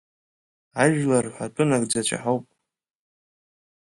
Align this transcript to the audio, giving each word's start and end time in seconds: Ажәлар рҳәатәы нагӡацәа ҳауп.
Ажәлар 0.81 1.23
рҳәатәы 1.27 1.63
нагӡацәа 1.69 2.17
ҳауп. 2.21 2.45